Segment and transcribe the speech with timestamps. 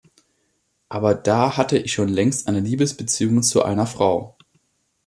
[0.89, 4.35] Aber da hatte ich schon längst eine Liebesbeziehung zu einer Frau.